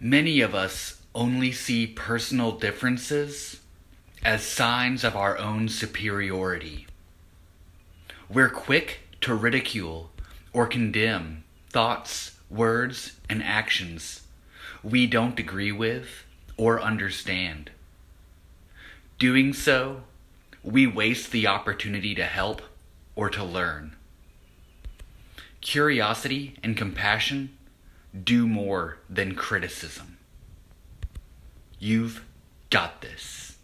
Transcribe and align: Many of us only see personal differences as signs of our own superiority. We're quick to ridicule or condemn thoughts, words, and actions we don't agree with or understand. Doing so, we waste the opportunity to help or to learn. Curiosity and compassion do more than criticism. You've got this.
Many 0.00 0.40
of 0.40 0.54
us 0.54 1.02
only 1.14 1.50
see 1.50 1.86
personal 1.86 2.52
differences 2.52 3.60
as 4.24 4.42
signs 4.42 5.02
of 5.02 5.16
our 5.16 5.36
own 5.38 5.68
superiority. 5.68 6.86
We're 8.28 8.50
quick 8.50 9.00
to 9.22 9.34
ridicule 9.34 10.10
or 10.52 10.66
condemn 10.66 11.42
thoughts, 11.70 12.38
words, 12.48 13.18
and 13.28 13.42
actions 13.42 14.22
we 14.82 15.06
don't 15.06 15.38
agree 15.38 15.72
with 15.72 16.24
or 16.56 16.80
understand. 16.80 17.70
Doing 19.18 19.52
so, 19.52 20.02
we 20.62 20.86
waste 20.86 21.32
the 21.32 21.48
opportunity 21.48 22.14
to 22.14 22.24
help 22.24 22.62
or 23.16 23.28
to 23.30 23.42
learn. 23.42 23.96
Curiosity 25.60 26.54
and 26.62 26.76
compassion 26.76 27.57
do 28.24 28.46
more 28.46 28.98
than 29.08 29.34
criticism. 29.34 30.18
You've 31.78 32.24
got 32.70 33.00
this. 33.02 33.57